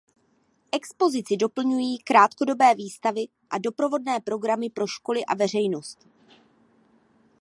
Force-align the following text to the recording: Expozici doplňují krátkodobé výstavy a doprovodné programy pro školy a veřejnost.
Expozici 0.71 1.37
doplňují 1.37 1.97
krátkodobé 1.97 2.75
výstavy 2.75 3.21
a 3.49 3.57
doprovodné 3.57 4.19
programy 4.19 4.69
pro 4.69 4.87
školy 4.87 5.25
a 5.25 5.35
veřejnost. 5.35 6.07